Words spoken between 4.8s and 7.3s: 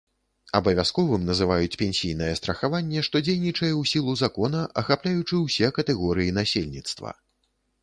ахапляючы ўсе катэгорыі насельніцтва.